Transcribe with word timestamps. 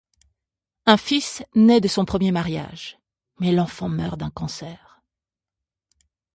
Un 0.87 0.97
fils 0.97 1.43
naît 1.53 1.79
de 1.79 1.87
son 1.87 2.05
premier 2.05 2.31
mariage, 2.31 2.97
mais 3.39 3.51
l'enfant 3.51 3.87
meurt 3.87 4.19
d'un 4.19 4.31
cancer. 4.31 5.03